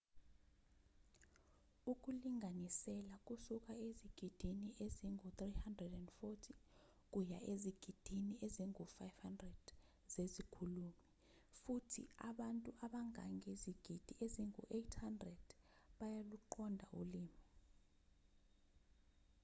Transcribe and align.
ukulinganisela 1.91 3.15
kusuka 3.27 3.71
ezigidini 3.87 4.67
ezingu-340 4.85 6.45
kuya 7.13 7.39
ezigidini 7.53 8.33
ezingu-500 8.45 9.65
zezikhulumi 10.13 10.93
futhi 11.59 12.03
abantu 12.29 12.69
abangangezigidi 12.85 14.11
ezingu-800 14.25 15.49
bayaluqonda 15.99 16.85
ulimi 17.01 17.37